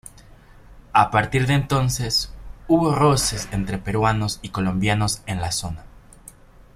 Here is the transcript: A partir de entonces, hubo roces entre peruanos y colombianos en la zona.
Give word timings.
A 0.93 1.11
partir 1.11 1.45
de 1.45 1.53
entonces, 1.53 2.33
hubo 2.67 2.91
roces 2.95 3.47
entre 3.51 3.77
peruanos 3.77 4.39
y 4.41 4.49
colombianos 4.49 5.21
en 5.27 5.41
la 5.41 5.51
zona. 5.51 5.85